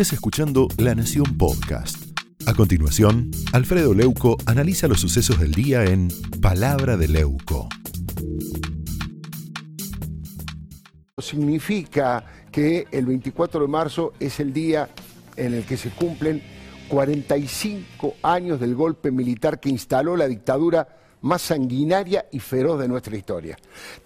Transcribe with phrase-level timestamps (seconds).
[0.00, 2.16] estés escuchando La Nación Podcast.
[2.46, 6.06] A continuación, Alfredo Leuco analiza los sucesos del día en
[6.40, 7.68] Palabra de Leuco.
[11.18, 14.88] Significa que el 24 de marzo es el día
[15.34, 16.44] en el que se cumplen
[16.86, 20.86] 45 años del golpe militar que instaló la dictadura
[21.22, 23.56] más sanguinaria y feroz de nuestra historia.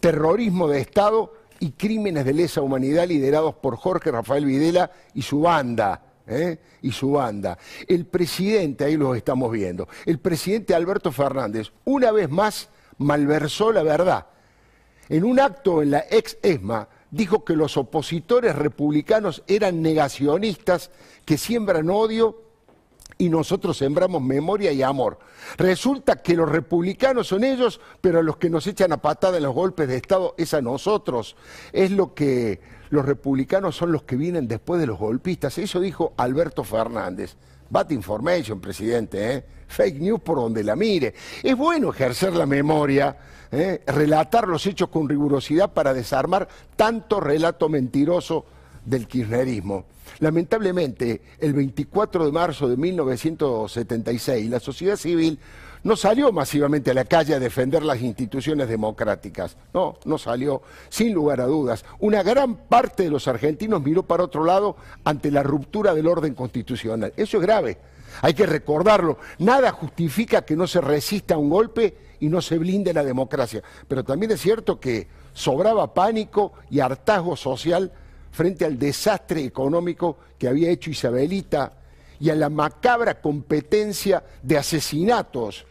[0.00, 5.42] Terrorismo de Estado y crímenes de lesa humanidad liderados por Jorge Rafael Videla y su
[5.42, 6.02] banda.
[6.26, 6.58] ¿eh?
[6.82, 7.56] Y su banda.
[7.86, 13.84] El presidente, ahí lo estamos viendo, el presidente Alberto Fernández, una vez más malversó la
[13.84, 14.26] verdad.
[15.08, 20.90] En un acto en la ex ESMA, dijo que los opositores republicanos eran negacionistas
[21.24, 22.42] que siembran odio
[23.18, 25.18] y nosotros sembramos memoria y amor.
[25.56, 29.54] Resulta que los republicanos son ellos, pero los que nos echan a patada en los
[29.54, 31.36] golpes de Estado es a nosotros.
[31.72, 35.58] Es lo que los republicanos son los que vienen después de los golpistas.
[35.58, 37.36] Eso dijo Alberto Fernández.
[37.70, 39.44] Bad information, presidente, ¿eh?
[39.66, 41.14] fake news por donde la mire.
[41.42, 43.16] Es bueno ejercer la memoria,
[43.50, 43.82] ¿eh?
[43.86, 48.44] relatar los hechos con rigurosidad para desarmar tanto relato mentiroso
[48.84, 49.84] del kirchnerismo.
[50.18, 55.38] Lamentablemente, el 24 de marzo de 1976, la sociedad civil
[55.84, 59.56] no salió masivamente a la calle a defender las instituciones democráticas.
[59.74, 61.84] No, no salió, sin lugar a dudas.
[61.98, 66.34] Una gran parte de los argentinos miró para otro lado ante la ruptura del orden
[66.34, 67.12] constitucional.
[67.16, 67.78] Eso es grave.
[68.20, 69.18] Hay que recordarlo.
[69.38, 73.62] Nada justifica que no se resista a un golpe y no se blinde la democracia.
[73.88, 77.90] Pero también es cierto que sobraba pánico y hartazgo social
[78.32, 81.72] frente al desastre económico que había hecho Isabelita
[82.18, 85.66] y a la macabra competencia de asesinatos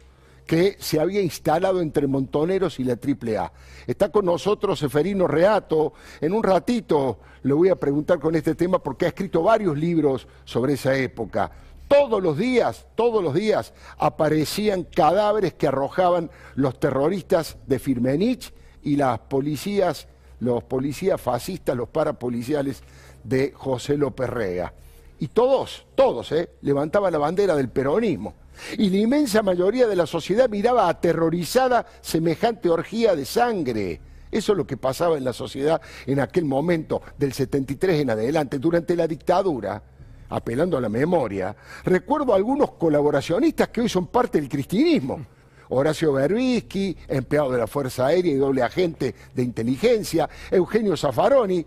[0.46, 3.52] que se había instalado entre Montoneros y la AAA.
[3.88, 5.94] Está con nosotros Seferino Reato.
[6.20, 10.28] En un ratito le voy a preguntar con este tema porque ha escrito varios libros
[10.44, 11.52] sobre esa época.
[11.88, 18.54] Todos los días, todos los días aparecían cadáveres que arrojaban los terroristas de Firmenich
[18.84, 20.08] y las policías
[20.42, 22.82] los policías fascistas, los parapoliciales
[23.24, 24.74] de José López Rega.
[25.20, 26.50] Y todos, todos, ¿eh?
[26.62, 28.34] levantaban la bandera del peronismo.
[28.78, 34.02] Y la inmensa mayoría de la sociedad miraba aterrorizada semejante orgía de sangre.
[34.32, 38.58] Eso es lo que pasaba en la sociedad en aquel momento, del 73 en adelante,
[38.58, 39.82] durante la dictadura,
[40.30, 41.56] apelando a la memoria.
[41.84, 45.24] Recuerdo a algunos colaboracionistas que hoy son parte del cristianismo
[45.72, 51.66] Horacio Berbisky, empleado de la Fuerza Aérea y doble agente de inteligencia, Eugenio Zaffaroni,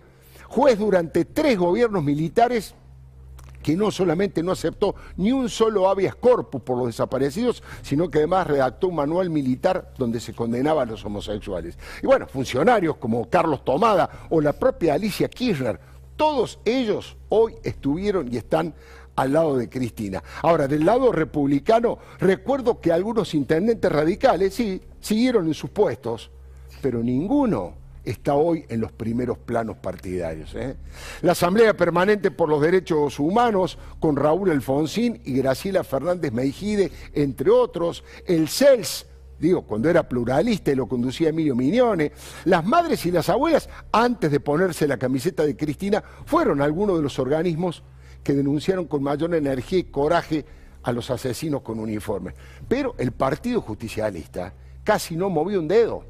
[0.49, 2.75] juez durante tres gobiernos militares
[3.63, 8.19] que no solamente no aceptó ni un solo habeas corpus por los desaparecidos, sino que
[8.19, 11.79] además redactó un manual militar donde se condenaba a los homosexuales.
[12.03, 15.81] Y bueno, funcionarios como Carlos Tomada o la propia Alicia Kirchner,
[16.15, 18.75] todos ellos hoy estuvieron y están
[19.17, 20.23] al lado de Cristina.
[20.43, 26.31] Ahora, del lado republicano, recuerdo que algunos intendentes radicales, sí, siguieron en sus puestos,
[26.81, 30.55] pero ninguno está hoy en los primeros planos partidarios.
[30.55, 30.77] ¿eh?
[31.23, 37.51] La Asamblea Permanente por los Derechos Humanos, con Raúl Alfonsín y Graciela Fernández Meijide, entre
[37.51, 39.07] otros, el CELS,
[39.39, 42.13] digo, cuando era pluralista y lo conducía Emilio Mignone,
[42.45, 47.03] las madres y las abuelas, antes de ponerse la camiseta de Cristina, fueron algunos de
[47.03, 47.83] los organismos
[48.25, 50.45] que denunciaron con mayor energía y coraje
[50.83, 52.35] a los asesinos con uniforme.
[52.67, 54.53] Pero el Partido Justicialista
[54.83, 56.05] casi no movió un dedo.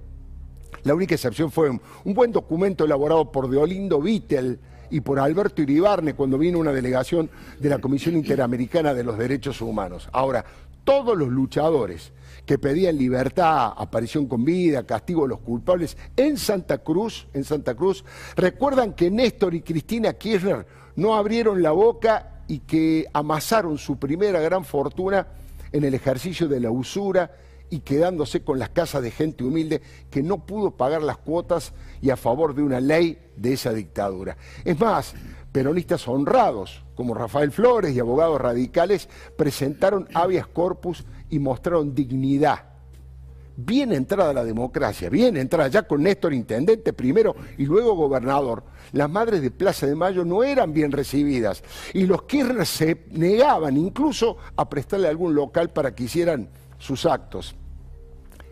[0.85, 1.81] La única excepción fue un,
[2.15, 4.59] buen documento elaborado por Deolindo Vittel
[4.91, 9.61] y por Alberto Iribarne cuando vino una delegación de la Comisión Interamericana de los Derechos
[9.61, 10.09] Humanos.
[10.13, 10.45] Ahora,
[10.85, 12.13] todos los luchadores
[12.45, 17.75] que pedían libertad, aparición con vida, castigo a los culpables en Santa Cruz, en Santa
[17.75, 18.05] Cruz,
[18.37, 20.67] recuerdan que Néstor y Cristina Kirchner
[20.97, 25.27] no abrieron la boca y que amasaron su primera gran fortuna
[25.73, 27.33] en el ejercicio de la usura
[27.71, 32.11] y quedándose con las casas de gente humilde que no pudo pagar las cuotas y
[32.11, 34.37] a favor de una ley de esa dictadura.
[34.65, 35.15] Es más,
[35.51, 42.74] peronistas honrados como Rafael Flores y abogados radicales presentaron habeas corpus y mostraron dignidad
[43.57, 49.09] bien entrada la democracia, bien entrada ya con Néstor intendente primero y luego gobernador, las
[49.09, 51.63] madres de Plaza de Mayo no eran bien recibidas
[51.93, 56.49] y los Kirchner se negaban incluso a prestarle algún local para que hicieran
[56.79, 57.55] sus actos.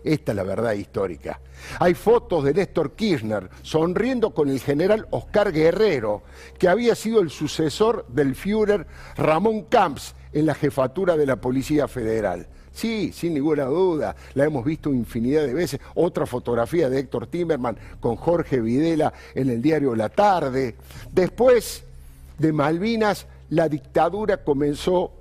[0.05, 1.41] Esta es la verdad histórica.
[1.79, 6.23] Hay fotos de Néstor Kirchner sonriendo con el general Oscar Guerrero,
[6.59, 11.87] que había sido el sucesor del Führer Ramón Camps en la jefatura de la Policía
[11.87, 12.49] Federal.
[12.73, 15.81] Sí, sin ninguna duda, la hemos visto infinidad de veces.
[15.95, 20.77] Otra fotografía de Héctor Timerman con Jorge Videla en el diario La Tarde.
[21.13, 21.85] Después
[22.39, 25.13] de Malvinas, la dictadura comenzó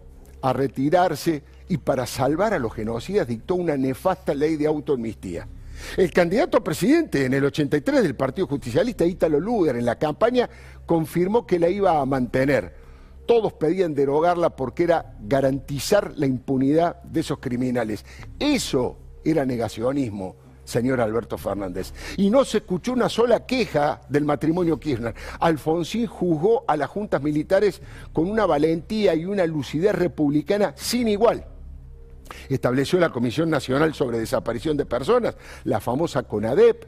[0.42, 5.48] a retirarse y para salvar a los genocidas dictó una nefasta ley de autoamnistía.
[5.98, 10.50] El candidato a presidente en el 83 del Partido Justicialista, Ítalo Luder, en la campaña
[10.86, 12.81] confirmó que la iba a mantener.
[13.26, 18.06] Todos pedían derogarla porque era garantizar la impunidad de esos criminales.
[18.40, 21.94] Eso era negacionismo, señor Alberto Fernández.
[22.18, 25.16] Y no se escuchó una sola queja del matrimonio Kirchner.
[25.40, 27.82] Alfonsín juzgó a las juntas militares
[28.14, 31.46] con una valentía y una lucidez republicana sin igual.
[32.50, 36.86] Estableció la Comisión Nacional sobre Desaparición de Personas, la famosa CONADEP,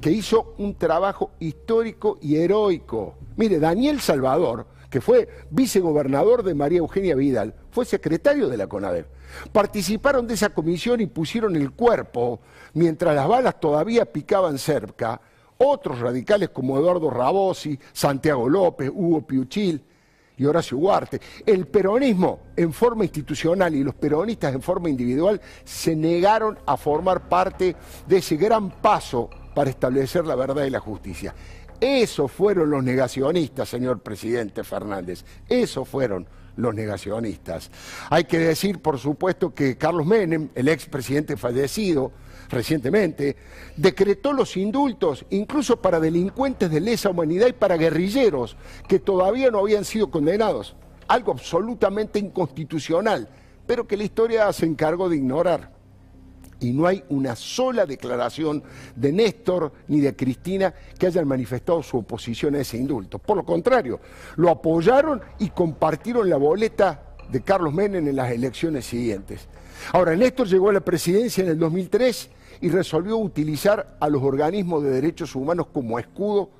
[0.00, 3.16] que hizo un trabajo histórico y heroico.
[3.36, 9.06] Mire, Daniel Salvador, que fue vicegobernador de María Eugenia Vidal, fue secretario de la CONADEP.
[9.52, 12.40] Participaron de esa comisión y pusieron el cuerpo,
[12.74, 15.20] mientras las balas todavía picaban cerca,
[15.58, 19.82] otros radicales como Eduardo Rabosi, Santiago López, Hugo Piuchil,
[20.38, 21.20] y Horacio Huarte.
[21.44, 27.28] El peronismo en forma institucional y los peronistas en forma individual se negaron a formar
[27.28, 27.76] parte
[28.06, 31.34] de ese gran paso para establecer la verdad y la justicia.
[31.80, 35.24] Esos fueron los negacionistas, señor presidente Fernández.
[35.48, 36.26] Esos fueron
[36.56, 37.70] los negacionistas.
[38.10, 42.10] Hay que decir, por supuesto, que Carlos Menem, el expresidente fallecido,
[42.48, 43.36] recientemente,
[43.76, 48.56] decretó los indultos incluso para delincuentes de lesa humanidad y para guerrilleros
[48.88, 50.74] que todavía no habían sido condenados.
[51.06, 53.28] Algo absolutamente inconstitucional,
[53.66, 55.77] pero que la historia se encargó de ignorar.
[56.60, 58.62] Y no hay una sola declaración
[58.96, 63.18] de Néstor ni de Cristina que hayan manifestado su oposición a ese indulto.
[63.18, 64.00] Por lo contrario,
[64.36, 69.46] lo apoyaron y compartieron la boleta de Carlos Menem en las elecciones siguientes.
[69.92, 72.30] Ahora, Néstor llegó a la presidencia en el 2003
[72.60, 76.50] y resolvió utilizar a los organismos de derechos humanos como escudo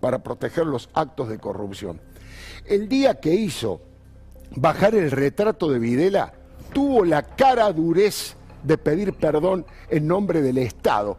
[0.00, 2.00] para proteger los actos de corrupción.
[2.66, 3.80] El día que hizo
[4.56, 6.34] bajar el retrato de Videla,
[6.72, 11.16] tuvo la cara durez de pedir perdón en nombre del Estado,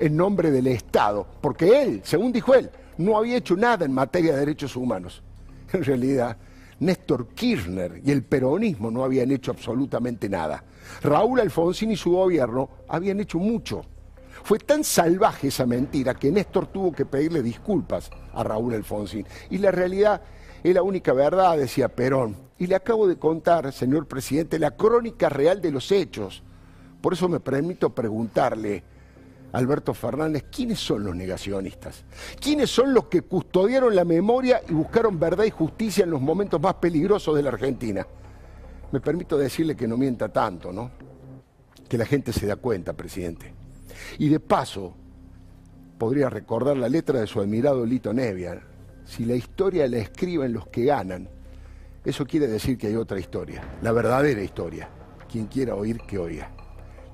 [0.00, 4.32] en nombre del Estado, porque él, según dijo él, no había hecho nada en materia
[4.32, 5.22] de derechos humanos.
[5.70, 6.34] En realidad,
[6.80, 10.64] Néstor Kirchner y el peronismo no habían hecho absolutamente nada.
[11.02, 13.84] Raúl Alfonsín y su gobierno habían hecho mucho.
[14.44, 19.26] Fue tan salvaje esa mentira que Néstor tuvo que pedirle disculpas a Raúl Alfonsín.
[19.50, 20.22] Y la realidad
[20.62, 22.36] es la única verdad, decía Perón.
[22.56, 26.42] Y le acabo de contar, señor presidente, la crónica real de los hechos.
[27.00, 28.82] Por eso me permito preguntarle,
[29.52, 32.04] Alberto Fernández, ¿quiénes son los negacionistas?
[32.40, 36.60] ¿Quiénes son los que custodiaron la memoria y buscaron verdad y justicia en los momentos
[36.60, 38.06] más peligrosos de la Argentina?
[38.92, 40.90] Me permito decirle que no mienta tanto, ¿no?
[41.88, 43.54] Que la gente se da cuenta, presidente.
[44.18, 44.94] Y de paso,
[45.98, 48.60] podría recordar la letra de su admirado Lito Nevia.
[49.04, 51.28] Si la historia la escriben los que ganan,
[52.04, 54.88] eso quiere decir que hay otra historia, la verdadera historia.
[55.30, 56.50] Quien quiera oír, que oiga.